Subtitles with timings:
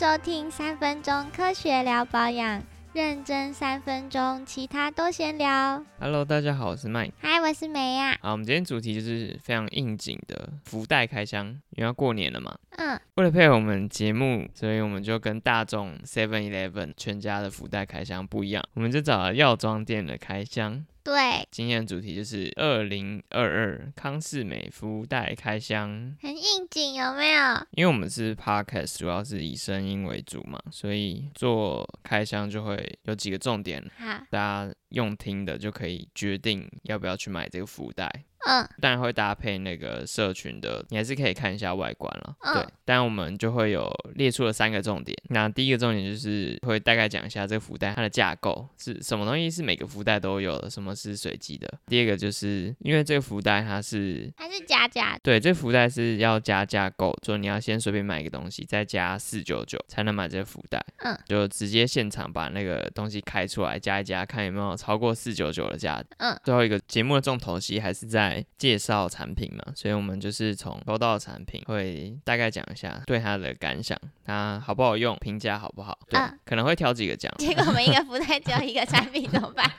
[0.00, 2.62] 迎收听三分钟科学聊保养，
[2.94, 5.84] 认真三分钟，其他都闲聊。
[5.98, 7.12] Hello，大家好，我是麦。
[7.20, 8.16] 嗨，我是梅呀。
[8.22, 12.56] 好，我们今天主题就是非常应景的福袋开箱，因为要过年了嘛。
[12.78, 20.82] 嗯，为了配合我们节目，所以我们就跟大众 Seven Eleven 全家的福袋开箱不一样，我们就找了药妆店的开箱。
[21.02, 26.14] 对，今天的主题就是二零二二康士美福袋开箱。
[26.20, 27.42] 很应景，有没有？
[27.72, 38.24] 因为我们是 podcast，主要是以声音为主嘛，所以做开箱就会有几个重点，好，大家用听的就可以决定要不要去买这个福袋。
[38.46, 42.36] 嗯，当然会搭配那个社群的，你还是可以看一下外观了。
[42.40, 45.16] 嗯对，但我们就会有列出了三个重点。
[45.28, 51.68] 那第一个重点就是会大概讲一下这个福袋它的架构是什么东西是每个福袋都有的，什么是随机的。
[51.86, 54.32] 第二个就是因为这个福袋它是。
[54.36, 55.20] 还是加价的。
[55.22, 60.84] 对，这个福袋是要加价购，就你要先随便买一个东西，再加四九九才能买这个福袋。
[60.98, 66.06] 嗯，就直接现场把那个东西开出来加一加，看有没有超过四九九的价值。
[66.18, 77.32] 嗯，最后一个节目的重头戏还是在介绍产品嘛，所以我们就是从收到的产品会大概讲一下对它的感想，它好不好用，评价好不好，对，嗯可能会挑几个讲。
[77.38, 79.70] 结果我们一个福袋只有一个产品，怎么办？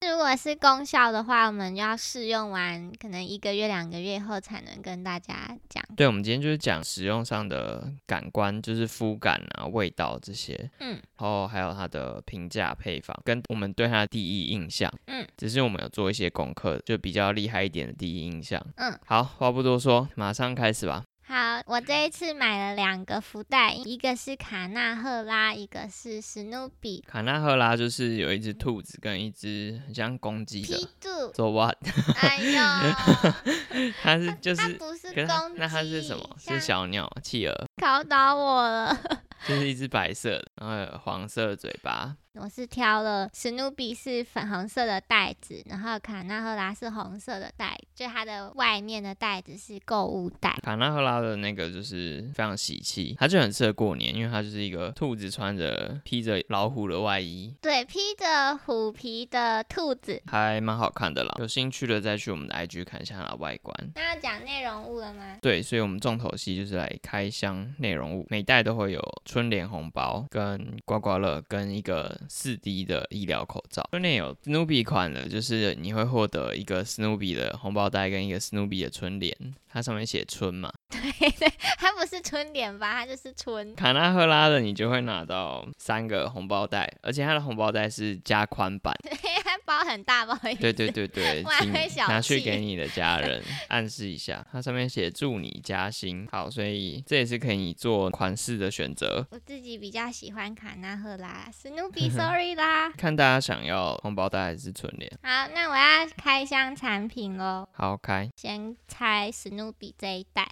[0.00, 5.82] 如果是功效的话，我们要试用完，可能一个月、两个月后才能跟大家讲。
[5.96, 18.60] 对，我们今天就是讲使用上的感官，就是肤感啊、味道这些，嗯，然后还有它的评价配方，跟我们对它的第一印象，嗯，只是我们有做一些功课，就比较厉害一点的第一印象。
[18.76, 21.04] 嗯，好，话不多说，马上开始吧。
[21.24, 27.02] 好，我这一次买了两个福袋，一个是卡纳赫拉，一个是史努比。
[27.06, 30.90] 卡纳赫拉就是有一只兔子跟一只很像公鸡批的。
[31.00, 31.76] 注，做 what？
[32.20, 36.36] 哎呦，它是就它是，不是公鸡，那它是什么？
[36.38, 38.98] 是小鸟，企鹅，考倒我了。
[39.48, 42.16] 就是一只白色的，然后有黄色的嘴巴。
[42.40, 50.58] 我是挑了史努比是粉红色的袋子，然后卡纳赫拉是红色的袋，就它的外面的袋子是购物袋。
[50.62, 60.22] 卡纳赫拉的那个就是非常喜气，它就很适合过年，因为它就是一个兔子穿着披着老虎的外衣，对，披着虎皮的兔子。
[60.26, 61.34] 还蛮好看的啦。
[61.38, 63.76] 有兴趣的再去我们的 IG 看一下它的外观。
[63.94, 65.36] 那要讲内容物了吗？
[65.42, 73.86] 对，所以我们重头戏就是来开箱内容物，每袋都会有春联红包、跟刮刮乐、跟一个四 D 的医疗口罩。
[73.90, 79.36] 春联有 Snoopy 款的，就是你会获得一个 Snoopy 的红包袋跟一个 Snoopy 的春联，
[79.72, 80.70] 它上面写春嘛。
[80.90, 82.92] 对对，它不是春联吧？
[82.92, 83.74] 它就是春。
[83.74, 88.94] 卡纳赫拉的你就会拿到三个红包袋，而且它的红包袋是加宽版。
[89.02, 89.12] 对，
[89.42, 91.42] 它包很大包一对对对对
[92.08, 96.26] 拿去给你的家人暗示一下，它上面写祝你加薪。
[96.30, 99.26] 好，所以这也是可以做款式的选择。
[99.30, 102.90] 我自己比较喜欢卡纳赫拉，史努 比，sorry 啦。
[102.90, 105.10] 看大家想要红包袋还是春联。
[105.22, 107.66] 好，那我要开箱产品喽。
[107.72, 110.48] 好开，先拆史努比这一袋，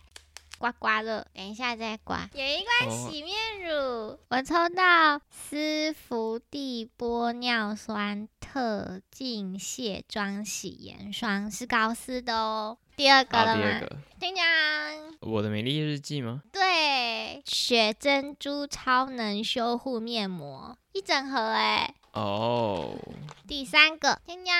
[0.58, 2.28] 刮刮乐，等一下再刮。
[2.34, 12.76] 有一罐哦洗面乳，我抽到丝芙地玻尿酸特净卸妆洗颜霜，是高斯的哦。
[12.96, 13.62] 第二个，了吗？
[13.62, 14.44] 第二个，听讲，
[15.20, 16.42] 我的美丽日记吗？
[16.52, 21.94] 对，雪珍珠超能修护面膜，一整盒哎。
[22.12, 22.96] 哦，
[23.46, 24.54] 第三个，听讲。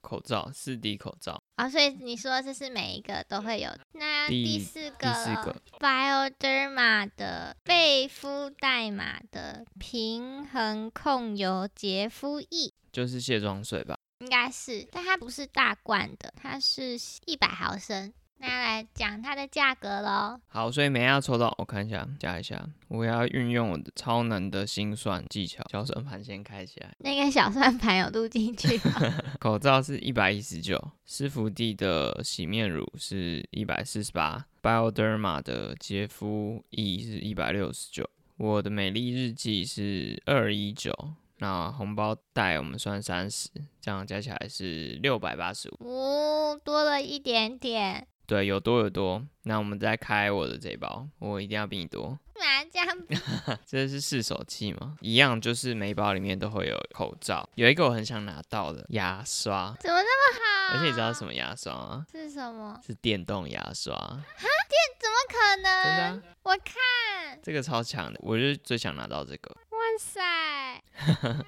[0.00, 3.70] 口罩，四 D 口罩，哦，所以你说这是每一个都会有。
[3.92, 5.30] 那第第四个第四
[5.78, 13.96] Bioderma 的贝肤代码的平衡控油洁肤液，就是卸妆水吧？
[14.20, 18.12] 应该是，但它不是大罐的，它是一百毫升。
[18.38, 20.38] 那要来讲它的价格喽。
[20.48, 26.94] 好，所以每要抽到，我看一下，加一下，我要运用我的超能的心算技巧，小算盘先开起来。
[26.98, 40.92] 那个小算盘有录进去吗 口罩是一百一十九，施福地的洗面乳是一百四十八，Bioderma 的洁肤液是一百六十九，我的美丽日记是二一九，
[41.38, 43.48] 那红包袋我们算三十，
[43.80, 45.88] 这样加起来是六百八十五。
[45.88, 48.06] 哦，多了一点点。
[48.26, 49.22] 对，有多有多。
[49.44, 52.18] 那我们再开我的这一包，我一定要比你多。
[52.34, 52.84] 麻将
[53.64, 54.96] 这是试手气吗？
[55.00, 60.74] 一样，就是每一包里面都会有口罩，有一个我很想拿到的牙刷，怎么那么好？
[60.74, 62.04] 而且你知道什么牙刷吗？
[62.10, 62.78] 是什么？
[62.84, 65.84] 是电动牙刷，哈，电怎么可能？
[65.84, 69.56] 真的啊、我看，这个超强的，我就是最想拿到这个。
[69.96, 70.20] 我塞，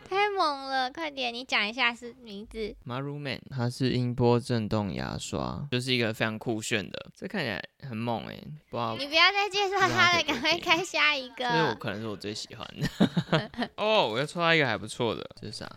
[0.09, 0.91] 太猛了！
[0.91, 2.75] 快点，你讲一下是名字。
[2.87, 8.35] Maruman，它是音波震动牙刷，就是一个非常酷炫的，这看起来很猛哎，
[8.71, 8.97] 不好。
[8.97, 11.45] 你不要再介绍它了，赶快开下一个。
[11.45, 13.69] 这我可能是我最喜欢的。
[13.77, 15.71] 哦，我又抽到一个还不错的，这是啥？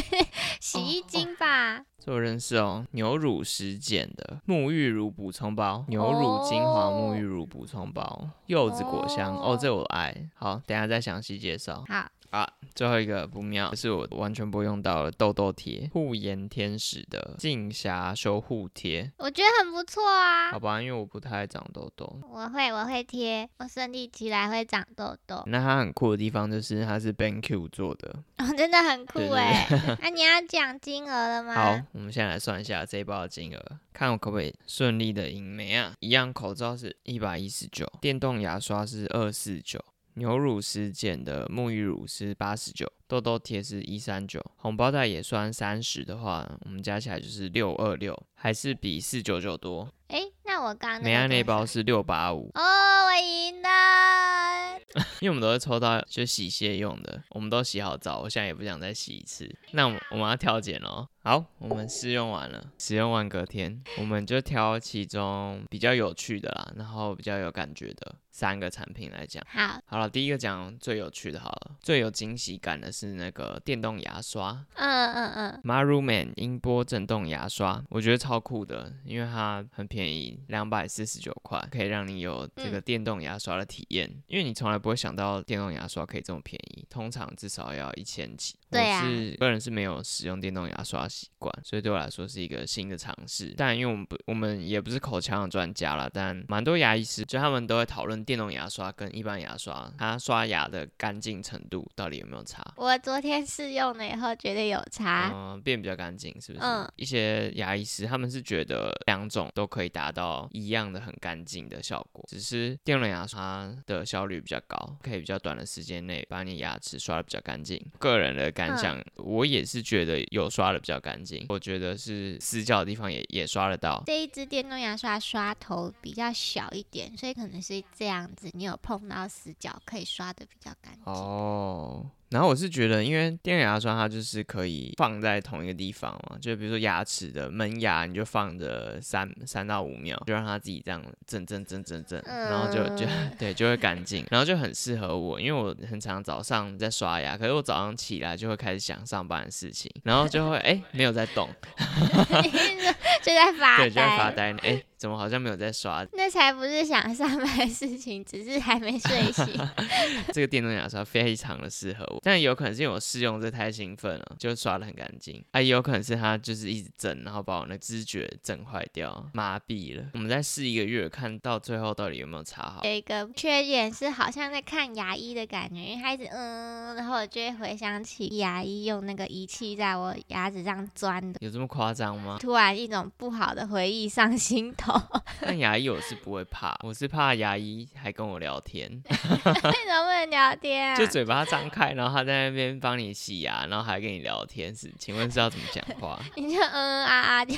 [0.58, 1.84] 洗衣精吧。
[1.98, 11.84] 这我认识哦，牛乳实碱的沐浴乳补充包，牛乳精华沐浴乳补充包，柚子果香哦，这我爱好，等下再详细介绍。
[11.88, 12.06] 好。
[12.30, 12.44] 啊，
[12.74, 20.50] 最后一个不妙，是我完全不用到的痘痘贴，护颜天使的镜瑕修护贴，我觉得很不错啊。
[20.50, 25.44] 好吧，因为我不太爱长痘痘，我会我会贴，我生理期来会长痘痘。
[25.46, 28.08] 那它很酷的地方就是它是 BenQ 做的，
[28.38, 29.68] 哦，真的很酷哎。
[30.02, 31.54] 那你要讲金额了吗？
[31.54, 33.62] 好，我们现在来算一下这一包的金额，
[33.92, 35.92] 看我可不可以顺利的赢没啊？
[36.00, 39.80] 一样，口罩是一百一十九，电动牙刷是二四九。
[40.14, 49.88] 牛乳丝碱的沐浴乳是八十九，痘痘贴是一三九，红包袋也算三十的话，我们加起来就是六二六，还是比四九九多。
[50.08, 52.48] 哎，那我刚梅安那包是六八五。
[52.54, 52.62] 哦，
[53.06, 54.78] 我赢了。
[55.18, 59.52] 因为我们都是抽到就洗卸用的，我们都洗好澡，我现在也不想再洗一次。
[59.72, 61.08] 那我们我们要挑拣喽。
[61.26, 68.14] 好，我们试用完了，使用完隔天，我们就挑其中比较有趣的啦，然后比较有感觉的。
[68.30, 88.56] 三个产品来讲，好，好了，第一个讲最有趣的，好了，最有惊喜感的是那个电动牙刷，嗯嗯嗯，Maruman 音波震动牙刷，我觉得超酷的，因为它很便宜，两百四十九块，可以让你有这个电动牙刷的体验，因为你从来不会想到电动牙刷可以这么便宜，通常至少要一千几。
[88.68, 93.54] 对啊，是个人是没有使用电动牙刷习惯，所以对我来说是一个新的尝试。
[93.56, 98.24] 但因为我们不，我们也不是口腔的专家了，但蛮多牙医师就他们都会讨论。
[98.24, 102.64] 电动牙刷跟一般牙刷，它刷牙的干净程度到底有没有差？
[102.74, 106.64] 我昨天试用了以后觉得有差，嗯，变比较干净，是不是？
[106.64, 106.90] 嗯。
[106.96, 117.78] 一些牙医师他们是觉得两种都可以达到一样的很干净的效果，只是电动牙刷的效率比较高，可以比较短的时间内把你牙齿刷的比较干净。
[117.98, 121.44] 个人的感想，我也是觉得有刷的比较干净。
[121.50, 124.02] 我觉得是死角的地方也也刷得到。
[124.06, 128.24] 这一支电动牙刷刷头比较小一点，所以可能是这样。
[128.34, 131.12] 子，你有碰到死角，可以刷的比较干净。
[131.12, 132.06] 哦。
[132.34, 143.06] 然后我是觉得，因为电牙刷它就是可以放在同一个地方嘛，就比如说牙齿的门牙，你就放着三三到五秒，就让它自己这样震震震震震，然后就就
[143.38, 151.48] 对就会干净，然后就很适合我，因为我很常早上在刷牙，可是我早上起来就会开始想上班的事情，然后就会哎没有在动，
[153.22, 153.84] 就在发呆。
[153.84, 156.02] 对就在发呆，哎怎么好像没有在刷？
[156.14, 159.44] 那才不是想上班的事情，只是还没睡醒。
[160.32, 162.18] 这个电动牙刷非常的适合我。
[162.22, 165.44] 但有可能是因为我试用这太兴奋了，就刷的很干净。
[165.50, 170.06] 啊，也有可能是它就是一直震，然后把我那知觉震坏掉，麻痹了。
[170.14, 172.80] 我们再试一个月，看到最后到底有没有擦好。
[172.82, 181.38] 有一个缺点是好像在看牙医的感觉，因为它一直嗯，然后我就会回想起牙医用那个仪器在我牙齿上钻的。
[181.42, 182.38] 有这么夸张吗？
[182.40, 184.93] 突然一种不好的回忆上心头。
[185.42, 188.88] 但牙医我是不会怕，我是怕牙医还跟我聊天。
[189.10, 190.96] 为什么不能聊天？
[190.96, 192.14] 就嘴巴张开，然后。
[192.14, 194.88] 他在那边帮你洗牙，然后还跟你聊天，是？
[195.00, 196.16] 请问是要怎么讲话？
[196.36, 197.54] 你就嗯嗯啊啊的。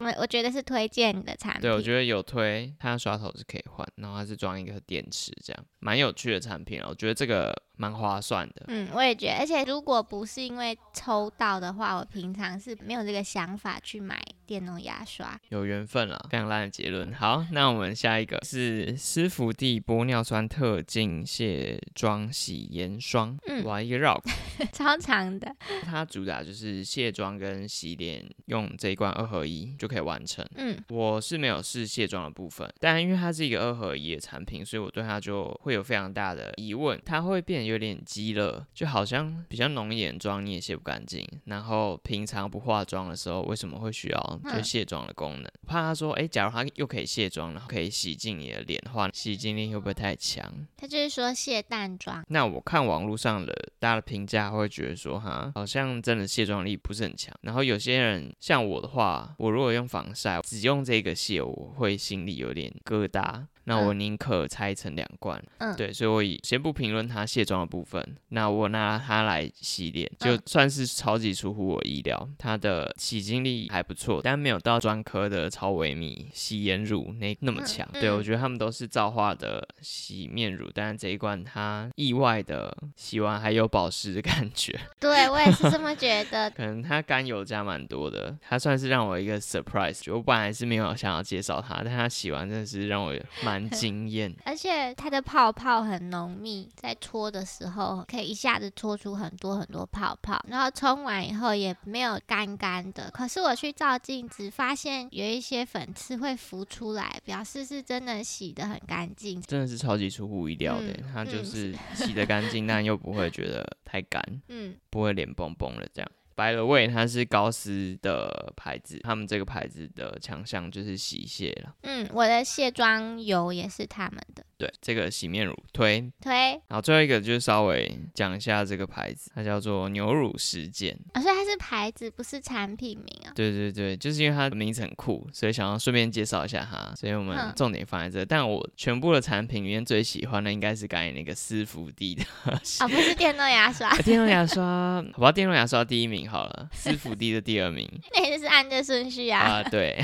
[0.00, 1.62] 我我觉得是推荐你的产品。
[1.62, 6.86] 对，我觉得有推，它刷头是可以换，然后它是装一个电池，这样蛮有趣的产品啊。
[6.90, 7.54] 我觉得这个。
[7.80, 15.38] 蛮划算的，嗯，我也觉得，而且如果不是因为抽到的话，我平常是没有这个想法去买电动牙刷。
[15.50, 17.12] 有缘分了，非常烂的结论。
[17.12, 24.20] 好，那我们下一个是施福地玻尿酸特净卸妆洗颜霜，嗯，哇，一个绕，
[24.72, 25.54] 超长的。
[25.84, 30.44] 它主打就是卸妆跟洗脸用这一罐二合一就可以完成。
[30.56, 37.68] 嗯，我是没有试卸妆的部分，但因为它是一个二合一的产品，所以我对它就会有非常大的疑问，它会变得。
[37.68, 41.22] 有点积了，就好像比较浓一点妆你也卸不干净。
[41.44, 45.50] 然后平常不化妆的时候，为什么会需要就卸妆的功能？
[45.66, 50.66] 怕他说，哎，假如他又可以卸妆，然后可以洗净你的脸的话，洗净力会不会太强？
[50.76, 52.24] 他就是说卸淡妆。
[52.28, 57.34] 那我看网络上的大家的评价，会觉得说，哈，好像真的卸妆力不是很强。
[57.42, 63.44] 然后有些人像我的话，我如果用防晒，只用这个卸，我会心里有点疙瘩。
[63.68, 65.42] 那我宁可拆成两罐。
[65.58, 77.88] 嗯对，所以我以先不评论它卸妆的部分，那我拿它来洗脸，就嗯算是超级出乎我意料，它的洗净力还不错，但没有到专科的超维米洗颜乳那那么嗯强。
[77.92, 84.78] 嗯对我觉得他们都是造化的洗面乳，但是这一罐它意外的洗完还有保湿的感觉。
[84.98, 86.50] 对我也是这么觉得。
[86.56, 90.12] 可能它甘油加蛮多的，它算是让我一个 surprise。
[90.12, 94.34] 我本来是没有想要介绍它，但它洗完真的是让我蛮 惊艳。
[94.44, 103.10] 而且它的泡泡很浓密，在搓的时候可以一下子搓出很多很多泡泡，然后冲完以后也没有干干的。
[103.10, 109.40] 可是我去照镜子，发现有一些粉刺会浮出来，表示是真的洗的很干净。
[109.42, 116.10] 真的是超级出乎意料的，嗯它就嗯是洗的干净，但又不会觉得太干， 嗯，不会脸崩崩的这样。
[116.38, 121.74] By the way，它是高斯的牌子，他们这个牌子的强项就是洗卸了。
[121.82, 126.08] 嗯，我的卸妆油也是他们的，对，这个洗面乳推。
[126.20, 126.32] 推，
[126.68, 130.96] 然后最后一个就是稍微讲一下这个牌子，它叫做牛乳实践。
[131.14, 133.32] 哦，所以它是牌子，不是产品名啊。
[133.34, 138.24] 对对对，就是因为它的名字很酷，所以想要顺便介绍一下它，所以我们嗯重点放在这。
[138.24, 149.40] 但我全部的产品里面最喜欢的应该是刚才那个丝芙蒂的 哦，不是电动牙刷，电动牙刷，好吧，电动牙刷第一名好了，斯福迪的第二名 那也是按这顺序啊。
[149.40, 149.98] 啊、对，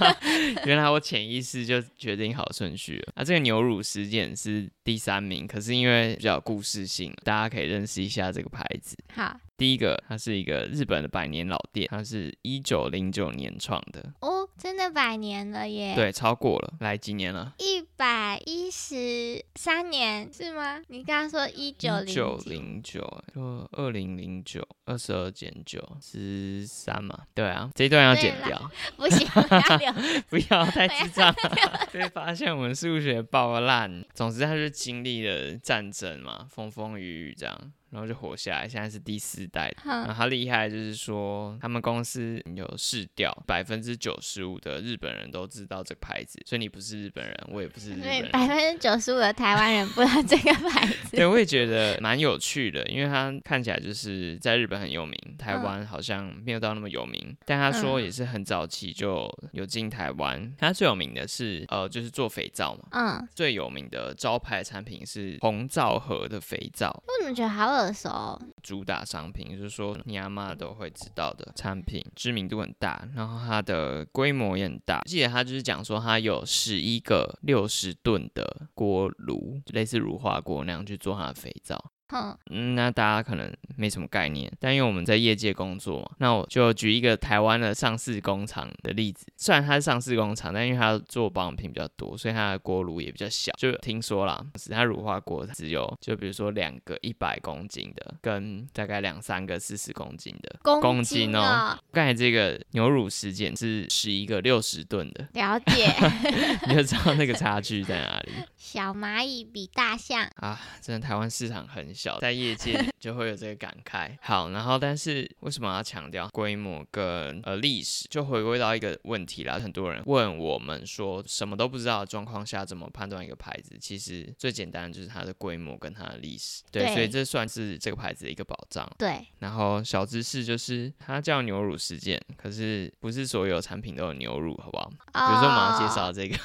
[0.66, 3.12] 原来我潜意识就决定好顺序了。
[3.16, 8.96] 啊，这个牛乳实践是第三名，可是因为比较有故事性，大家可以认识一下这个牌子。
[9.14, 15.94] 好第一个，它是一个日本的百年老店，它是一九零九年创的，哦，真的百年了耶。。
[15.94, 17.54] 对，超过了，来几年了？
[17.58, 20.80] 一百一十三年是吗？
[20.88, 23.00] 你刚刚说一九零九零九，
[23.34, 27.18] 就二零零九，二十二减九，十三嘛。
[27.34, 29.92] 对啊，这一段要剪掉， 不行，不要留。
[30.28, 34.04] 不要太智障了，被发现我们数学爆烂。
[34.14, 37.72] 总之，他就经历了战争嘛，风风雨雨这样。
[37.90, 39.72] 然后就活下来，现在是第四代。
[39.84, 48.26] 然后，他厉害就是说，他们公司有试调，百分之九十五的日本人都知道这个牌子，所以你不是日本人，我也不是日本人。
[48.26, 51.16] 以百分之九十五的台湾人不知道这个牌子。
[51.16, 57.36] 对，我也觉得蛮有趣的，因为他看起来就是在日本很有名，台嗯湾好像没有到那么有名。
[57.44, 60.52] 但他说嗯也是很早期就有进台湾。
[60.58, 68.40] 他最有名的是呃，就是做肥皂嘛，嗯，最有名的招牌产品是红皂盒的肥皂，我怎么觉得好耳二手？
[68.62, 75.00] 主打商品就是说你阿妈都会知道的产品，知名度很大，然后它的规模也很大。
[75.06, 81.92] 记得他就是讲说他有十一个六十吨的锅炉，类似乳化锅那样去做它的肥皂。
[82.10, 89.26] 哼，嗯，那大家可能没什么概念，但因为我们在业界工作嘛，那我就举一个台湾的上市工厂的例子。
[89.36, 93.52] 虽然它是上市工厂，但因为它做保养品比较多，所以它的锅炉也比较小。
[93.56, 100.58] 就听说啦，是它乳化锅只有就比如说两个一百公斤的，跟大概两三个四十公斤的。
[100.62, 105.92] 公斤哦哦，刚才这个牛乳实践是十一个六十吨的，了解。
[106.66, 108.32] 你就知道那个差距在哪里。
[108.56, 114.16] 小蚂蚁比大象，啊，真的台湾市场很小，在业界 就会有这个感慨。
[114.20, 118.06] 好，然后但是为什么要强调规模跟呃历史？
[118.08, 123.76] 就回归到一个问题啦，很多人问我们说，什么都不知道的状况下，怎么判断一个牌子？
[123.80, 126.62] 其实最简单的就是它的规模跟它的历史。
[126.70, 128.88] 对，对所以这算是这个牌子的一个保障。
[128.98, 134.90] 对，然后小知识就是它叫牛乳事件，可是不是所有产品都有牛乳，好不好？
[134.90, 136.36] 比如说我们要介绍这个，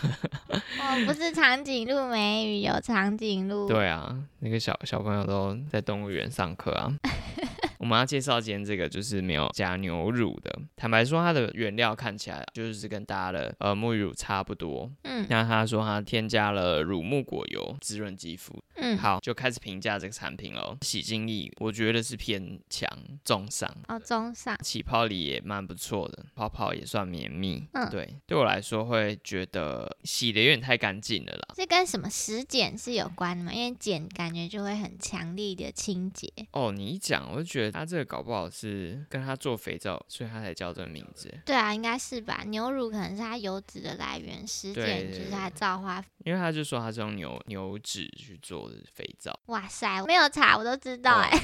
[0.50, 3.68] 哦，不是长颈鹿美语，有长颈鹿。
[3.70, 6.94] 对啊，那个小小朋友都在动物园上课啊。
[7.80, 10.60] 我们要介绍今天这个就是没有加牛乳的。
[10.76, 14.92] 坦白说，它的原料看起来就是跟大家的呃沐浴乳差不多。
[15.04, 18.54] 嗯那他说他添加了乳木果油滋润肌肤。
[18.76, 20.78] 嗯，好，就开始评价这个产品喽。
[20.82, 22.88] 洗净力我觉得是偏强
[23.24, 27.66] 中上，哦，中上，起泡力也蛮不错的，泡泡也算绵密。
[27.74, 31.48] 嗯对，对我来说会觉得洗的有点太干净了啦。
[31.56, 33.54] 这跟什么食碱是有关的吗？
[33.54, 36.32] 因为碱感觉就会很强力的清洁。
[36.52, 41.34] 哦，你一讲，我就觉得他这个搞不好是跟他做肥皂，所以他才叫这个名字。
[41.46, 42.42] 对啊，应该是吧。
[42.48, 46.04] 牛乳可能是他油脂的来源，食对碱就是他皂化。
[46.24, 51.40] 因为他就说他是用牛牛脂去做的肥皂，哇塞，没有查我都知道哦哎、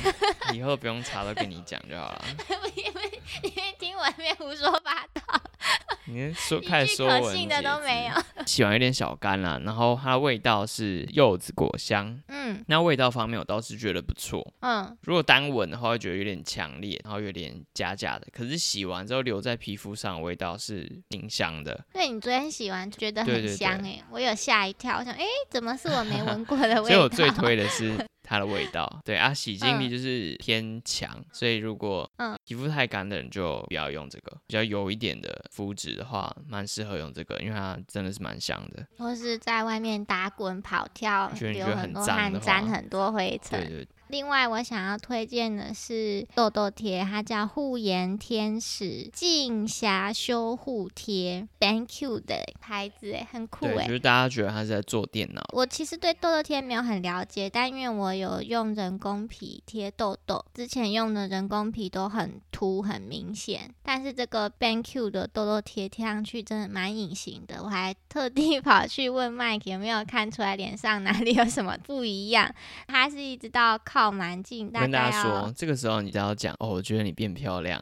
[0.53, 2.25] 以后不用查都跟你讲就好了。
[2.75, 5.40] 因为因为听我那边胡说八道。
[6.05, 8.13] 你说一开始说文解信的都没有。
[8.45, 14.45] 洗完有点小干啦，然后它的味道是柚子果香，嗯那味道方面我倒是觉得不错。
[14.61, 18.27] 嗯，如果单闻的话，会觉得有点强烈，然后有点假假的。
[18.31, 21.79] 可是洗完之后留在皮肤上，味道是挺香的。
[21.93, 26.83] 对你昨天洗完觉得很香哎、我有吓一跳，我想哎、怎么是我没闻过的味道？
[26.89, 27.95] 所以我最推的是
[28.31, 29.01] 它的味道。
[29.03, 34.31] 对啊，洗净力嗯就是偏强，所以如果嗯皮肤太干的人就不要用这个。
[34.47, 38.87] 比较油一点的肤质的话，蛮适合用这个，因为它真的是蛮香的。
[38.97, 43.59] 或是在外面打滚跑跳，觉得你流很多汗，沾很多灰尘。
[43.59, 53.93] 对对另外，我想要推荐的是痘痘贴，它叫护颜天使净瑕修护贴 banq 的牌子，哎，很酷对，哎就。
[53.93, 55.41] 是大家觉得它是在做电脑。
[55.53, 72.53] 我其实对痘痘贴没有很了解，但因为我有用人工皮贴痘痘，之前用的人工皮都很凸很明显，但是这个 banq 的痘痘贴贴上去真的蛮隐形的，我还特地 跑去问 Mike 有没有看出来脸上哪里有什么不一样，
[72.87, 77.79] 他是一直到靠蛮近，大跟大家说，这个时候你只要讲哦，我觉得你变漂亮，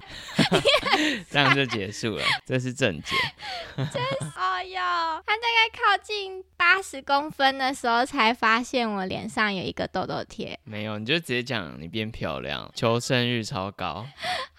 [1.29, 2.23] 这样就结束了。
[2.45, 3.15] 这是正解。
[3.77, 10.59] 哦哟，他大概靠近八十公分的时候才发现我脸上有一个痘痘贴。
[10.65, 14.05] 没有，你就直接讲你变漂亮，求生欲超高。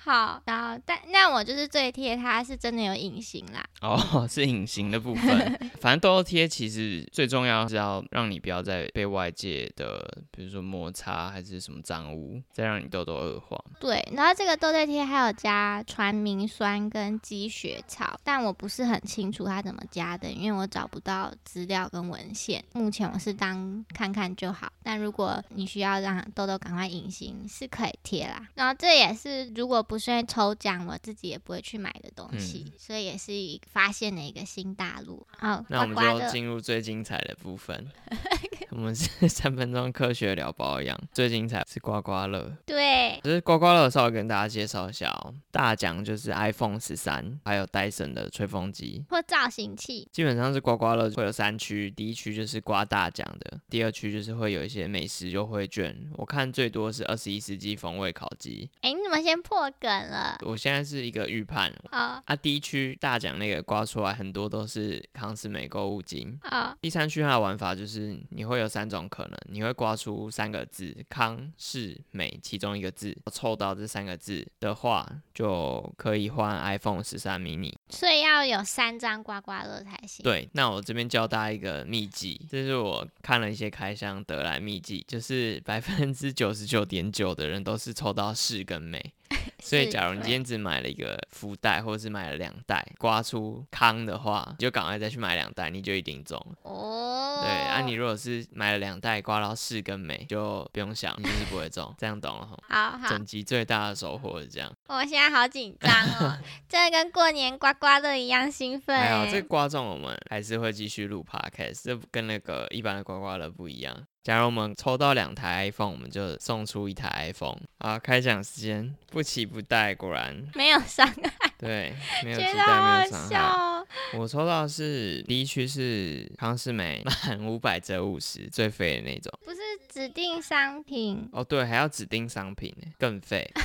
[0.03, 3.63] 好，然后但那我就是最贴，它是真的有隐形啦。
[3.83, 5.59] 哦， 是隐形的部分。
[5.79, 13.63] 反正痘痘贴其实最重要是要让你不要再被外界的，比如说摩擦还是什么脏污，再让你痘痘恶化。
[13.79, 22.65] 对，然后这个痘痘贴还有加传明酸跟积雪草，但我不是很清楚它怎么加的，因为我找不到资料跟文献。
[22.73, 28.49] 目前我是当看看就好，但如果你需要让痘痘赶快隐形，是可以贴啦。
[28.55, 33.33] 然后这也是如果不是因为抽奖，我自己也不会去买的东西，所以也是
[33.73, 35.27] 发现了一个新大陆。
[35.37, 37.87] 好，那我们就进入最精彩的部分。
[38.71, 42.53] 我们是 三分钟科学聊保养，最精彩是刮刮乐。
[42.65, 45.35] 对，就是刮刮乐，稍微跟大家介绍一下哦。
[45.51, 49.05] 大奖就是 iPhone 十三，还有戴森的吹风机。
[49.09, 55.97] 或造型器，基本上是刮刮乐会有三区，第一区就是刮大奖的，第二区就是会有一些美食优惠券。
[56.15, 58.71] 我看最多是二十一世纪风味烤鸡。
[58.83, 60.39] 哎，你怎么先破梗了？
[60.47, 66.39] 我现在是一个预判哦啊，第一区大奖那个刮出来很多都是康斯美购物金。
[66.51, 77.73] 哦，第三区它的玩法就是你会有三种可能，你会刮出三个字“康是美”其中一个字，凑到这三个字的话，就可以换 iPhone 十三 mini。
[77.91, 80.23] 所以要有三张刮刮乐才行。
[80.23, 89.13] 对，那我这边教大家一个秘籍，这是我看了一些开箱得来秘籍，就是百分之九十九点九的人都是抽到四跟美。
[89.63, 96.37] 所以，假如你今天只买了一个福袋，或者是买了两袋，刮出康的话，你就赶快再去买两袋，你就一定中。
[96.63, 102.59] 哦，对，啊，你如果是买了两袋刮到四跟美，就不用想，你就是不会中，这样懂了哈。
[102.69, 106.37] 好好，整集最大的收获是这样，我现在好紧张哦，
[106.69, 109.31] 这跟过年刮刮乐一样兴奋还好欸。
[109.31, 114.07] 这刮中我们还是会继续录 podcast，这跟那个一般的刮刮乐不一样。
[114.23, 117.59] 假如我们抽到两台 iPhone，我们就送出一台 iPhone。
[117.79, 123.87] 啊，开奖时间不期不待，果然没有伤害，对，没有期觉得待，没有伤害。
[124.19, 129.33] 我抽到的是第一区是康士美满五百折五十，最废的那种。
[129.43, 133.51] 不是指定商品哦，对，还要指定商品呢，更废。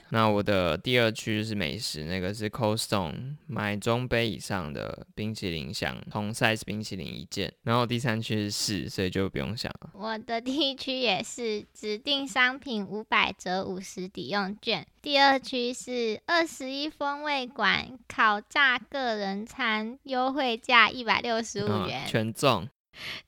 [0.10, 7.52] 那我的第二区是美食，那个是 Cold Stone 买中杯以上的冰淇淋箱，同 size 冰淇淋一件。
[7.62, 9.90] 然后第三区是士，所以就不用想了。
[9.94, 22.68] 我的第一区也是指定商品五百折五十抵用券，第二区是二十一风味馆烤炸个人餐优惠价一百六十五嗯元，全中，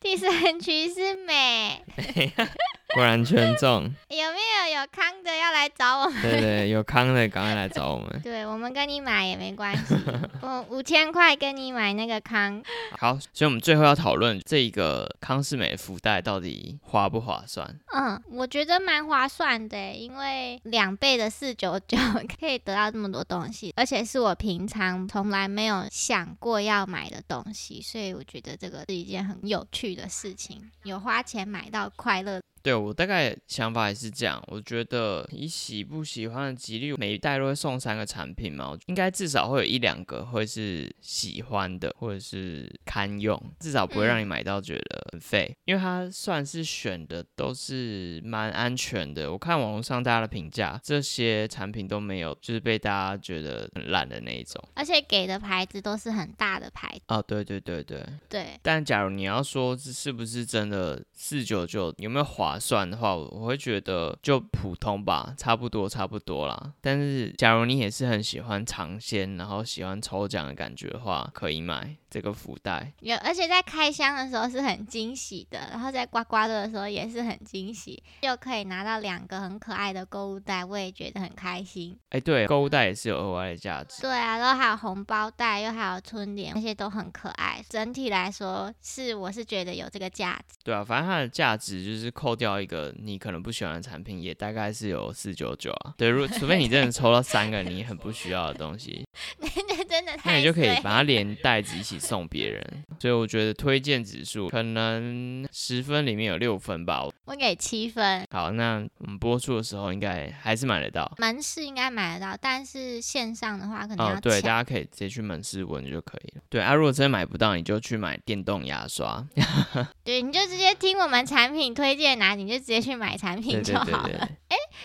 [0.01, 1.83] 第三区是美，
[2.95, 3.85] 果然全中。
[4.09, 4.39] 有没
[4.73, 6.23] 有有康的要来找我们？
[6.23, 8.09] 对对，有康的赶快来找我们。
[8.25, 9.95] 对，我们跟你买也没关系，
[10.41, 12.63] 我五千块跟你买那个康，
[12.99, 17.79] 好，所以我们最后要讨论这个康士美福袋到底划不划算？
[17.95, 21.99] 嗯，我觉得蛮划算的，因为两倍的四九九
[22.41, 32.41] 可以得到这么多东西，而且是我平常从来没有想过要买的东西，所以我觉得这个是一件很有趣的事情，有花钱买到快乐。
[32.69, 49.33] 对我大概想法也是这样，我觉得你喜不喜欢的几率，每一代都会送三个产品嘛，应该至少会有一两个会是喜欢的，或者是堪用，至少不会让你买到觉得很废，因为它算是选的都是蛮安全的。
[49.33, 57.01] 我看网络上大家的评价，这些产品都没有就是被大家觉得很烂的那一种，而且给的牌子都是很大的牌子。
[57.07, 66.73] 哦，对对对对对，但假如你要说这是不是真的四九九有没有划算的话，我会觉得就普通吧，差不多差不多啦。
[66.81, 72.93] 但是假如你也是很喜欢尝鲜，然后喜欢抽奖的感觉的话，可以买这个福袋。
[73.01, 81.99] 有，而且在开箱的时候是很惊喜的，然后在刮刮乐的时候也是很惊喜，就可以拿到两个很可爱的购物袋，我也觉得很开心。
[82.11, 84.03] 哎，对，购物袋也是有额外的价值。
[84.03, 87.63] 对啊，然后还有红包袋，又还有春联，那些都很可爱。
[87.69, 90.58] 整体来说是，我是觉得有这个价值。
[90.69, 95.95] 对啊，反正它的价值就是扣掉一个你可能不喜欢的产品，也大概是有四九九啊。
[95.97, 99.03] 对，如除非你真的抽到三个你很不需要的东西，
[99.91, 102.85] 真的太那你就可以把它连袋子一起送别人。
[103.01, 107.05] 所以我觉得推荐指数可能十分里面有六分吧。
[107.25, 108.27] 我给七分。
[108.31, 116.43] 好，那我们播出的时候应该还是买得到，门市应该买得到，但是线上的话可能要哦，对，大家可以直接去门市问就可以了。
[116.49, 119.25] 对啊，如果真的买不到，你就去买电动牙刷。
[120.03, 124.03] 对，你就直接听我们产品推荐哪，你就直接去买产品就好了。
[124.05, 124.29] 对对对。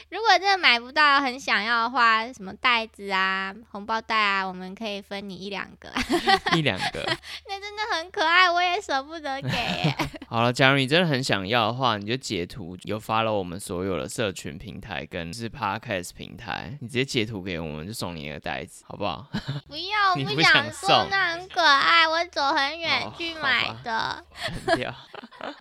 [0.09, 5.91] 如果真的买不到，很想要的话，什么袋子啊、红包袋啊，我们可以分你一两个，
[6.55, 7.03] 一两个。
[7.47, 9.95] 那真的很可爱，我也舍不得给耶。
[10.27, 19.27] 好了，假如你真的很想要的话，你就截图，有发了我们所有的社群平台跟是 podcast 平台，你直接截图给我们，就送你一个袋子，好不好？
[19.67, 24.25] 不要，我不不想想送说那很可爱，我走很远哦去买的。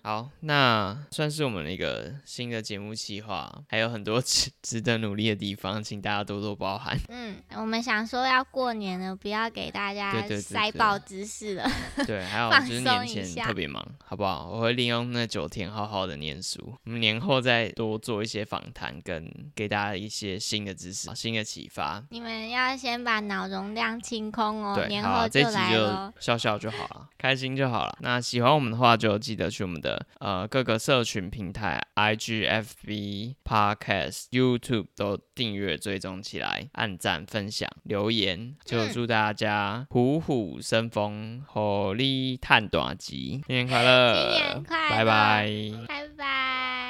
[0.01, 6.97] 好，那算是我们的一个新的节目计划，还有很多值值得努力的地方，请大家多多包涵。
[7.09, 11.69] 嗯，我们想说要过年了，不要给大家塞爆知识了。
[12.07, 14.49] 对， 还有放就是年前特别忙，好不好？
[14.49, 22.03] 我会利用那九天好好的念书，我们年后再多做一些访谈，跟给大家一些新的知识、新的启发。
[22.09, 26.11] 你们要先把脑容量清空哦，对，年后就来了。
[26.19, 27.95] 笑笑就好了，开心就好了。
[28.01, 38.55] 那喜欢我们的话，就记得去我们的呃各个社群平台，IG、FB、Podcast、YouTube 都订阅追踪起来，按赞、分享、留言。
[38.63, 45.51] 就嗯祝大家虎虎生风，火力探短集，新年快乐，新年快乐拜拜。
[45.87, 46.82] 拜拜。